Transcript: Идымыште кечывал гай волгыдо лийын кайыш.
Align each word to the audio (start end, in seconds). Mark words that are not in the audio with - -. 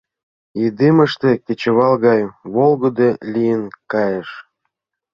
Идымыште 0.63 1.31
кечывал 1.45 1.93
гай 2.05 2.21
волгыдо 2.53 3.09
лийын 3.33 3.63
кайыш. 3.91 4.29